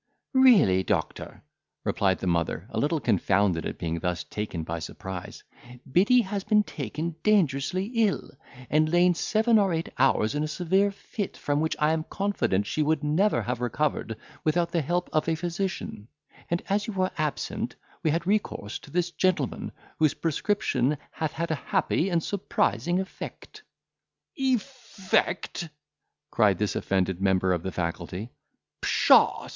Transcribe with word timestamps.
"Really, 0.33 0.81
doctor," 0.81 1.43
replied 1.83 2.17
the 2.17 2.25
mother, 2.25 2.65
a 2.71 2.79
little 2.79 2.99
confounded 2.99 3.67
at 3.67 3.77
being 3.77 3.99
thus 3.99 4.23
taken 4.23 4.63
by 4.63 4.79
surprise, 4.79 5.43
"Biddy 5.91 6.21
has 6.21 6.43
been 6.43 6.63
taken 6.63 7.17
dangerously 7.21 7.85
ill, 7.93 8.31
and 8.71 8.89
lain 8.91 9.13
seven 9.13 9.59
or 9.59 9.71
eight 9.75 9.89
hours 9.99 10.33
in 10.33 10.43
a 10.43 10.47
severe 10.47 10.89
fit, 10.89 11.37
from 11.37 11.59
which 11.61 11.75
I 11.77 11.91
am 11.93 12.03
confident 12.05 12.65
she 12.65 12.81
would 12.81 13.03
never 13.03 13.43
have 13.43 13.61
recovered 13.61 14.17
without 14.43 14.71
the 14.71 14.81
help 14.81 15.07
of 15.13 15.27
a 15.29 15.35
physician; 15.35 16.07
and 16.49 16.63
as 16.67 16.87
you 16.87 16.93
were 16.93 17.11
absent, 17.19 17.75
we 18.01 18.09
had 18.09 18.25
recourse 18.25 18.79
to 18.79 18.89
this 18.89 19.11
gentleman, 19.11 19.71
whose 19.99 20.15
prescription 20.15 20.97
hath 21.11 21.33
had 21.33 21.51
a 21.51 21.65
happy 21.69 22.09
and 22.09 22.23
surprising 22.23 22.99
effect." 22.99 23.61
"Effect!" 24.35 25.69
cried 26.31 26.57
this 26.57 26.75
offended 26.75 27.21
member 27.21 27.53
of 27.53 27.61
the 27.61 27.71
faculty, 27.71 28.31
"pshaw! 28.81 29.47